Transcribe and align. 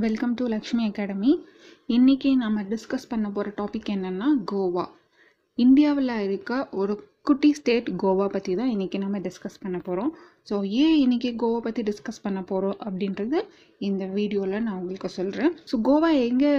Welcome 0.00 0.34
to 0.34 0.44
Lakshmi 0.46 0.82
academy 0.86 1.30
இன்றைக்கி 1.88 2.30
நம்ம 2.36 2.62
discuss 2.62 3.06
பண்ண 3.08 3.30
போகிற 3.30 3.50
டாபிக் 3.56 3.88
என்னென்னா 3.90 4.28
கோவா. 4.52 4.84
இந்தியாவில் 5.58 6.12
இருக்க 6.22 6.68
ஒரு 6.70 6.94
குட்டி 7.22 7.52
ஸ்டேட் 7.52 7.88
கோவா 8.02 8.26
பற்றி 8.26 8.54
தான் 8.54 8.70
இன்றைக்கி 8.70 8.98
நம்ம 8.98 9.18
டிஸ்கஸ் 9.18 9.60
பண்ண 9.62 9.78
போகிறோம் 9.78 10.12
ஸோ 10.50 10.54
ஏன் 10.76 10.96
இன்றைக்கி 11.00 11.30
கோவா 11.42 11.58
பற்றி 11.58 11.82
டிஸ்கஸ் 11.82 12.22
பண்ண 12.22 12.42
போகிறோம் 12.42 12.78
அப்படின்றது 12.84 13.40
இந்த 13.80 14.06
வீடியோவில் 14.06 14.62
நான் 14.62 14.78
உங்களுக்கு 14.78 15.08
சொல்கிறேன் 15.08 15.54
ஸோ 15.72 15.80
கோவா 15.82 16.10
எங்கே 16.22 16.52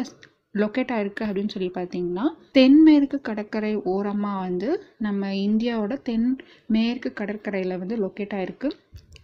லொக்கேட் 0.56 0.92
ஆகிருக்கு 0.92 1.26
அப்படின்னு 1.26 1.50
சொல்லி 1.50 1.72
பார்த்தீங்கன்னா 1.76 2.26
தென்மேற்கு 2.52 3.22
கடற்கரை 3.22 3.76
ஓரமாக 3.86 4.42
வந்து 4.42 4.70
நம்ம 4.98 5.32
இந்தியாவோட 5.42 6.02
தென் 6.02 6.30
மேற்கு 6.68 7.14
கடற்கரையில் 7.14 7.78
வந்து 7.78 7.98
லொக்கேட் 7.98 8.36
ஆகிருக்கு 8.38 8.70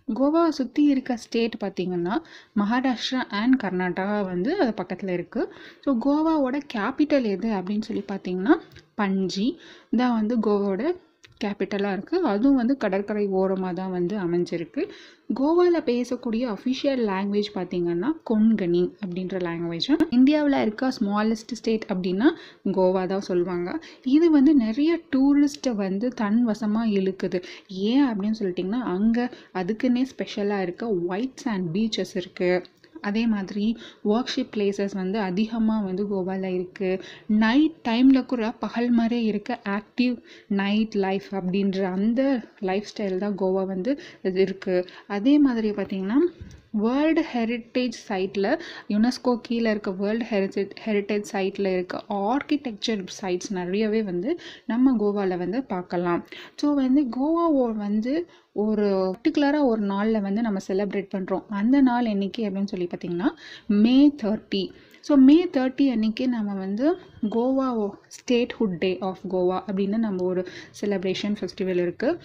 கோவாவை 0.07 0.49
சுற்றி 0.49 0.83
இருக்க 0.83 1.13
ஸ்டேட் 1.17 1.55
பார்த்திங்கன்னா 1.63 2.15
மகாராஷ்டிரா 2.59 3.21
அண்ட் 3.31 3.55
கர்நாடகா 3.63 4.17
வந்து 4.23 4.51
அது 4.57 4.73
பக்கத்தில் 4.73 5.11
இருக்குது 5.17 5.49
ஸோ 5.85 5.91
கோவாவோட 6.05 6.57
கேபிட்டல் 6.73 7.27
எது 7.31 7.49
அப்படின்னு 7.53 7.87
சொல்லி 7.87 8.03
பார்த்தீங்கன்னா 8.07 8.55
பஞ்சி 8.95 9.47
தான் 9.95 10.15
வந்து 10.15 10.35
கோவாவோட 10.39 10.83
கேபிட்டலாக 11.43 11.95
இருக்குது 11.97 12.27
அதுவும் 12.33 12.59
வந்து 12.61 12.75
கடற்கரை 12.83 13.25
ஓரமாக 13.41 13.73
தான் 13.79 13.93
வந்து 13.97 14.15
அமைஞ்சிருக்கு. 14.25 14.83
கோவாவில் 15.39 15.85
பேசக்கூடிய 15.89 16.43
அஃபிஷியல் 16.55 17.01
லாங்குவேஜ் 17.09 17.49
பார்த்திங்கன்னா 17.55 18.09
கொன்கனி 18.29 18.83
அப்படின்ற 19.01 19.39
லாங்குவேஜ் 19.47 19.87
இந்தியாவில் 20.17 20.57
இருக்க 20.61 20.91
ஸ்மாலஸ்ட் 20.97 21.53
ஸ்டேட் 21.59 21.85
அப்படின்னா 21.93 22.29
கோவா 22.77 23.03
தான் 23.13 23.27
சொல்லுவாங்க. 23.29 23.69
இது 24.15 24.29
வந்து 24.37 24.53
நிறைய 24.65 24.93
டூரிஸ்ட்டை 25.15 25.73
வந்து 25.83 26.09
தன் 26.21 26.39
வசமாக 26.51 26.93
இழுக்குது. 26.99 27.41
ஏன் 27.89 28.07
அப்படின்னு 28.09 28.39
சொல்லிட்டிங்கன்னா 28.41 28.81
அங்கே 28.95 29.25
அதுக்குன்னே 29.61 30.05
ஸ்பெஷலாக 30.13 30.65
இருக்க 30.67 30.93
ஒயிட் 31.11 31.43
சாண்ட் 31.45 31.69
பீச்சஸ் 31.75 32.15
இருக்குது 32.21 32.63
அதே 33.01 33.23
மாதிரி 33.27 33.65
ஒர்க்ஷிப் 34.05 34.51
பிளேசஸ் 34.53 34.93
வந்து 34.93 35.19
அதிகமாக 35.19 35.85
வந்து 35.85 36.03
கோவாவில் 36.07 36.49
இருக்குது 36.49 37.01
நைட் 37.37 37.77
டைமில் 37.83 38.25
கூட 38.25 38.51
பகல் 38.59 38.89
மாதிரி 38.91 39.19
இருக்க 39.25 39.59
ஆக்டிவ் 39.69 40.15
நைட் 40.57 40.95
லைஃப் 40.95 41.29
அப்படின்ற 41.31 41.81
அந்த 41.91 42.21
லைஃப் 42.61 42.89
ஸ்டைல் 42.93 43.17
தான் 43.17 43.37
கோவா 43.37 43.65
வந்து 43.65 43.93
இது 44.23 44.39
இருக்குது 44.45 44.87
அதே 45.07 45.35
மாதிரி 45.39 45.71
பார்த்திங்கன்னா 45.71 46.19
வேர்ல்டு 46.73 47.21
ஹெரிட்டேஜ் 47.33 47.97
சைட்டில் 48.09 48.49
யுனெஸ்கோ 48.89 49.33
கீழே 49.41 49.69
இருக்க 49.69 49.91
வேர்ல்டு 49.91 50.25
ஹெரிட்டேஜ் 50.25 50.73
ஹெரிட்டேஜ் 50.83 51.25
சைட்டில் 51.33 51.65
இருக்க 51.65 52.03
ஆர்கிடெக்சர் 52.09 53.03
சைட்ஸ் 53.21 53.51
நிறையவே 53.53 54.01
வந்து 54.01 54.39
நம்ம 54.65 54.95
கோவாவில் 54.97 55.37
வந்து 55.37 55.63
பார்க்கலாம். 55.63 56.25
ஸோ 56.61 56.73
வந்து 56.73 57.03
கோவா 57.09 57.45
வந்து 57.77 58.27
ஒரு 58.55 59.13
பர்டிகுலராக 59.15 59.65
ஒரு 59.65 59.81
நாளில் 59.81 60.21
வந்து 60.21 60.41
நம்ம 60.41 60.59
செலிப்ரேட் 60.67 61.13
பண்ணுறோம் 61.13 61.45
அந்த 61.49 61.81
நாள் 61.81 62.05
என்னைக்கு 62.05 62.43
அப்படின்னு 62.43 62.65
சொல்லி 62.65 62.87
பார்த்திங்கன்னா 62.87 63.29
May 63.69 64.11
thirty 64.23 64.63
so 65.09 65.15
May 65.17 65.47
thirty 65.53 65.85
அன்றைக்கி 65.91 66.27
நம்ம 66.27 66.53
வந்து 66.53 66.99
Goa 67.29 67.67
statehood 68.07 68.77
day 68.77 68.97
of 69.01 69.21
Goa 69.27 69.63
அப்படின்னு 69.67 69.97
நம்ம 69.97 70.23
ஒரு 70.23 70.47
செலப்ரேஷன் 70.81 71.37
ஃபெஸ்டிவல் 71.39 71.81
இருக்குது 71.81 72.19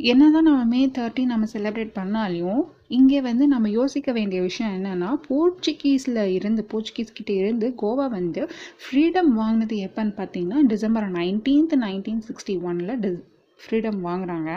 என்ன 0.00 0.24
தான் 0.30 0.46
நம்ம 0.46 0.64
மே 0.64 0.80
தேர்ட்டி 0.96 1.22
நம்ம 1.24 1.44
செலிப்ரேட் 1.52 1.92
பண்ணாலையும் 1.94 2.62
இங்கே 2.88 3.20
வந்து 3.20 3.44
நம்ம 3.46 3.66
யோசிக்க 3.70 4.12
வேண்டிய 4.12 4.40
விஷயம் 4.42 4.74
என்னென்னா 4.74 5.10
போர்ச்சுகீஸில் 5.26 6.20
இருந்து 6.34 6.62
போர்ச்சுகீஸ் 6.70 7.14
கிட்டே 7.14 7.36
இருந்து 7.36 7.68
கோவா 7.78 8.06
வந்து 8.10 8.42
ஃப்ரீடம் 8.82 9.30
வாங்கினது 9.34 9.76
எப்போன்னு 9.82 10.12
பார்த்தீங்கன்னா 10.18 10.60
டிசம்பர் 10.66 11.08
நைன்டீன்த் 11.16 11.74
நைன்டீன் 11.82 12.22
சிக்ஸ்டி 12.22 12.56
ஒனில் 12.62 13.00
டி 13.00 13.12
ஃப்ரீடம் 13.60 14.00
வாங்குகிறாங்க 14.00 14.50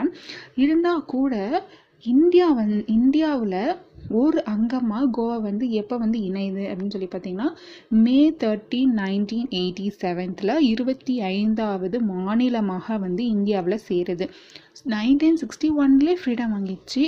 இருந்தால் 0.56 1.06
கூட 1.06 1.34
இந்தியா 2.04 2.46
வந் 2.52 2.76
இந்தியாவில் 2.88 3.58
ஒரு 4.10 4.38
அங்கமாக 4.52 5.06
கோவா 5.16 5.36
வந்து 5.42 5.64
எப்போ 5.80 5.96
வந்து 5.96 6.18
இணையுது 6.28 6.64
அப்படின்னு 6.70 6.94
சொல்லி 6.94 7.08
பார்த்தீங்கன்னா 7.12 7.48
மே 8.04 8.18
தேர்ட்டி 8.42 8.80
நைன்டீன் 9.00 9.48
எயிட்டி 9.60 9.86
செவன்த்தில் 10.02 10.54
இருபத்தி 10.70 11.16
ஐந்தாவது 11.30 12.00
மாநிலமாக 12.12 12.98
வந்து 12.98 13.24
இந்தியாவில் 13.36 13.84
சேருது. 13.88 14.28
நைன்டீன் 14.94 15.40
சிக்ஸ்டி 15.42 15.70
ஒன்லேயே 15.82 16.16
ஃப்ரீடம் 16.22 16.54
வாங்கிடுச்சு. 16.56 17.04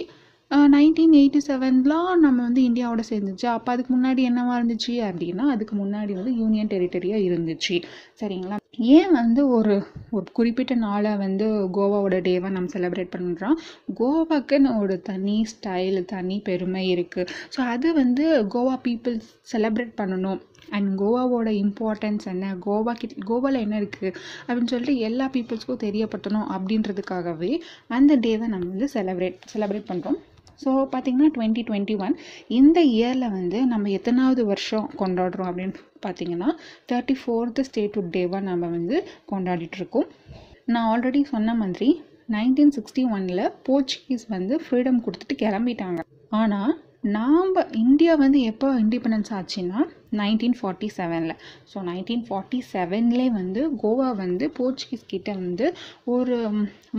நைன்டீன் 0.50 1.14
எயிட்டி 1.20 1.40
செவன்லாம் 1.48 2.10
நம்ம 2.24 2.38
வந்து 2.42 2.62
இந்தியாவோட 2.68 3.04
சேர்ந்துச்சு. 3.10 3.46
அப்போ 3.56 3.72
அதுக்கு 3.74 3.92
முன்னாடி 3.96 4.22
என்னவா 4.30 4.56
இருந்துச்சு 4.60 4.94
அப்படின்னா 5.10 5.46
அதுக்கு 5.54 5.76
முன்னாடி 5.76 6.14
வந்து 6.20 6.34
யூனியன் 6.42 6.72
டெரிட்டரியாக 6.74 7.26
இருந்துச்சு. 7.28 7.76
சரிங்களா? 8.22 8.61
ஏன் 8.78 9.10
வந்து 9.12 9.48
ஒரு 9.48 9.74
ஒரு 10.10 10.26
குறிப்பிட்ட 10.32 10.74
நாளை 10.74 11.16
வந்து 11.16 11.46
கோவாவோட 11.76 12.16
டேவை 12.28 12.48
நம்ம 12.50 12.70
செலிப்ரேட் 12.72 13.10
பண்ணுறோம் 13.16 13.56
கோவாக்குன்னு 14.00 14.70
ஒரு 14.80 14.94
தனி 15.00 15.46
ஸ்டைல் 15.52 16.04
தனி 16.04 16.40
பெருமை 16.44 16.84
இருக்குது 16.94 17.28
ஸோ 17.56 17.60
அது 17.74 17.94
வந்து 17.94 18.24
கோவா 18.54 18.76
பீப்புள் 18.86 19.16
செலிப்ரேட் 19.52 19.92
பண்ணணும். 20.00 20.40
அண்ட் 20.70 21.00
கோவாவோட 21.00 21.48
இம்பார்ட்டன்ஸ் 21.64 22.26
என்ன? 22.26 22.54
கோவா 22.66 22.92
கிட் 22.92 23.16
கோவாவில் 23.28 23.62
என்ன 23.64 23.80
இருக்குது 23.80 24.16
அப்படின்னு 24.46 24.72
சொல்லிட்டு 24.74 24.96
எல்லா 25.08 25.28
பீப்புள்ஸ்க்கும் 25.34 25.84
தெரியப்படுத்தணும் 25.86 26.50
அப்படின்றதுக்காகவே 26.56 27.52
அந்த 27.88 28.16
டேவை 28.16 28.46
நம்ம 28.46 28.70
வந்து 28.74 28.88
செலிப்ரேட் 28.94 29.40
செலிப்ரேட் 29.54 29.90
பண்ணுறோம் 29.92 30.18
ஸோ 30.64 30.70
பார்த்திங்கன்னா 30.92 31.28
டுவெண்ட்டி 31.36 31.62
டுவெண்ட்டி 31.68 31.96
ஒன் 31.98 32.14
இந்த 32.48 32.78
இயரில் 32.92 33.28
வந்து 33.30 33.58
நம்ம 33.66 33.90
எத்தனாவது 33.90 34.44
வருஷம் 34.44 34.86
கொண்டாடுறோம் 34.98 35.48
அப்படின்னு 35.50 35.76
பார்த்திங்கன்னா 36.06 36.50
தேர்ட்டி 36.92 37.16
ஃபோர்த்து 37.20 37.66
ஸ்டேட்ஹுட் 37.68 38.14
டேவாக 38.16 38.42
நம்ம 38.42 38.68
வந்து 38.68 38.96
கொண்டாடிட்டுருக்கோம் 39.32 40.08
நான் 40.64 40.88
ஆல்ரெடி 40.92 41.20
சொன்ன 41.24 41.54
மாதிரி 41.54 41.90
நைன்டீன் 42.30 42.74
சிக்ஸ்டி 42.76 43.02
ஒனில் 43.14 43.44
போர்ச்சுகீஸ் 43.68 44.24
வந்து 44.28 44.54
ஃப்ரீடம் 44.64 45.02
கொடுத்துட்டு 45.04 45.36
கிளம்பிட்டாங்க. 45.38 46.00
ஆனால் 46.32 46.72
நாம் 47.04 47.56
இந்தியா 47.84 48.12
வந்து 48.16 48.38
எப்போ 48.50 48.66
இண்டிபெண்டன்ஸ் 48.82 49.30
ஆச்சுன்னா 49.36 49.78
நைன்டீன் 50.18 50.54
ஃபார்ட்டி 50.58 50.88
செவனில் 50.96 51.34
ஸோ 51.70 51.78
நைன்டீன் 51.88 52.22
ஃபார்ட்டி 52.26 52.58
செவன்லே 52.72 53.26
வந்து 53.38 53.60
கோவா 53.82 54.08
வந்து 54.20 54.44
போர்ச்சுகீஸ் 54.58 55.08
கிட்டே 55.12 55.32
வந்து 55.32 55.66
ஒரு 56.14 56.36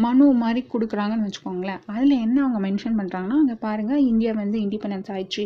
மனு 0.05 0.25
மாதிரி 0.41 0.61
கொடுக்குறாங்கன்னு 0.73 1.27
வச்சுக்கோங்களேன். 1.27 1.79
அதில் 1.93 2.15
என்ன 2.25 2.37
அவங்க 2.45 2.59
மென்ஷன் 2.67 2.99
பண்ணுறாங்கன்னா 2.99 3.37
அங்கே 3.41 3.57
பாருங்கள் 3.65 4.03
இந்தியா 4.11 4.33
வந்து 4.41 4.59
இண்டிபெண்டன்ஸ் 4.65 5.13
ஆயிடுச்சு. 5.15 5.45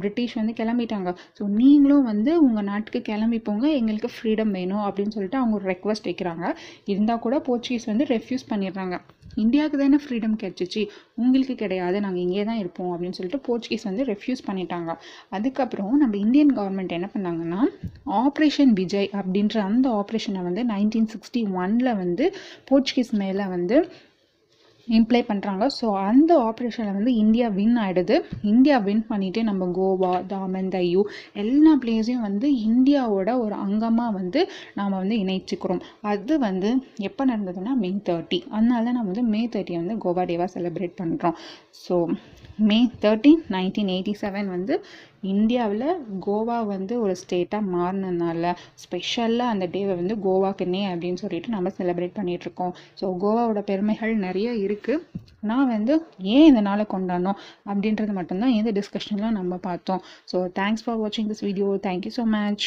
பிரிட்டிஷ் 0.00 0.38
வந்து 0.40 0.54
கிளம்பிட்டாங்க. 0.62 1.12
ஸோ 1.38 1.44
நீங்களும் 1.60 2.08
வந்து 2.12 2.32
உங்கள் 2.46 2.68
நாட்டுக்கு 2.70 3.02
கிளம்பி 3.10 3.38
போங்க. 3.38 3.66
எங்களுக்கு 3.80 4.10
ஃப்ரீடம் 4.16 4.56
வேணும் 4.58 4.84
அப்படின்னு 4.88 5.16
சொல்லிட்டு 5.18 5.42
அவங்க 5.42 5.56
ஒரு 5.60 5.68
ரெக்வஸ்ட் 5.74 6.10
வைக்கிறாங்க. 6.10 6.46
இருந்தால் 6.94 7.24
கூட 7.26 7.38
போர்ச்சுகீஸ் 7.48 7.90
வந்து 7.92 8.06
ரெஃப்யூஸ் 8.14 8.50
பண்ணிடுறாங்க. 8.54 8.96
இந்தியாவுக்கு 9.42 9.78
தானே 9.78 9.98
ஃப்ரீடம் 10.04 10.36
கிடச்சிச்சு? 10.42 10.82
உங்களுக்கு 11.22 11.54
கிடையாது 11.62 11.96
நாங்கள் 12.04 12.22
இங்கே 12.26 12.44
தான் 12.50 12.60
இருப்போம் 12.62 12.90
அப்படின்னு 12.94 13.18
சொல்லிட்டு 13.18 13.40
போர்ச்சுகீஸ் 13.48 13.88
வந்து 13.90 14.04
ரெஃப்யூஸ் 14.12 14.46
பண்ணிட்டாங்க. 14.48 14.90
அதுக்கப்புறம் 15.36 15.94
நம்ம 15.96 16.16
இந்தியன் 16.24 16.52
கவர்மெண்ட் 16.58 16.96
என்ன 16.98 17.08
பண்ணாங்கன்னா 17.14 17.62
ஆப்ரேஷன் 18.24 18.74
விஜய் 18.80 19.10
அப்படின்ற 19.20 19.56
அந்த 19.68 19.88
ஆப்ரேஷனை 20.00 20.42
வந்து 20.48 20.64
நைன்டீன் 20.74 21.10
சிக்ஸ்டி 21.14 21.42
ஒனில் 21.62 21.98
வந்து 22.02 22.26
போர்ச்சுகீஸ் 22.70 23.12
மேலே 23.22 23.46
வந்து 23.56 23.78
இம்ப்ளை 24.88 25.20
பண்ணுறாங்க 25.28 25.64
ஸோ 25.78 25.86
அந்த 26.02 26.30
ஆப்ரேஷனில் 26.48 26.96
வந்து 26.98 27.12
இந்தியா 27.14 27.48
வின் 27.48 27.76
ஆகிடுது 27.76 28.16
இந்தியா 28.42 28.78
வின் 28.78 29.04
பண்ணிவிட்டு 29.10 29.42
நம்ம 29.42 29.68
கோவா 29.78 30.12
தாமன் 30.26 30.70
தையூ 30.74 31.02
எல்லா 31.34 31.72
பிளேஸையும் 31.82 32.26
வந்து 32.28 32.48
இந்தியாவோட 32.68 33.30
ஒரு 33.40 33.54
அங்கமாக 33.66 34.12
வந்து 34.12 34.40
நாம் 34.74 34.98
வந்து 35.00 35.16
இணைச்சிக்கிறோம். 35.24 35.82
அது 36.12 36.38
வந்து 36.38 36.70
எப்போ 37.00 37.24
நடந்ததுன்னா 37.24 37.74
மே 37.84 37.90
தேர்ட்டி 38.10 38.40
அதனால 38.50 38.84
நம்ம 38.92 39.10
வந்து 39.12 39.26
மே 39.34 39.42
தேர்ட்டியை 39.52 39.80
வந்து 39.82 39.96
கோவா 40.04 40.24
டேவாக 40.24 40.50
செலிப்ரேட் 40.56 40.98
பண்ணுறோம் 41.02 41.36
so 41.84 41.96
May 42.68 42.78
thirty 43.02 43.32
nineteen 43.48 43.92
eighty 43.94 44.14
seven 44.22 44.48
வந்து 44.48 44.74
இந்தியாவில் 45.22 45.86
கோவா 46.26 46.66
வந்து 46.66 47.00
ஒரு 47.00 47.16
ஸ்டேட்டாக 47.16 47.70
மாறினதுனால 47.74 48.52
ஸ்பெஷலாக 48.74 49.52
அந்த 49.52 49.66
டேவை 49.66 49.94
வந்து 49.96 50.14
கோவாக்குன்னே 50.16 50.82
அப்படின்னு 50.92 51.14
சொல்லிட்டு 51.14 51.48
நம்ம 51.48 51.70
செலிப்ரேட் 51.78 52.18
பண்ணிகிட்ருக்கோம் 52.18 52.74
ஸோ 53.00 53.06
கோவாவோட 53.22 53.60
பெருமைகள் 53.60 54.14
நிறைய 54.16 54.50
இருக்குது 54.52 55.04
நான் 55.40 55.68
வந்து 55.68 55.94
ஏன் 56.18 56.46
இந்த 56.46 56.60
நாளை 56.60 56.86
கொண்டாடணும் 56.88 57.38
அப்படின்றது 57.66 58.12
மட்டும்தான் 58.12 58.50
இந்த 58.50 58.70
டிஸ்கஷனில் 58.70 59.30
நம்ம 59.30 59.56
பார்த்தோம். 59.56 60.02
ஸோ 60.32 60.36
தேங்க்ஸ் 60.60 60.84
ஃபார் 60.84 61.00
வாட்சிங் 61.00 61.30
this 61.32 61.40
video 61.40 61.78
thank you 61.82 62.12
so 62.18 62.24
much 62.24 62.66